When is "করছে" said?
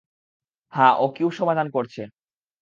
1.71-2.01